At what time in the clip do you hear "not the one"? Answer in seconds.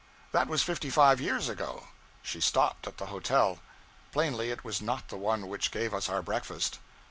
4.81-5.47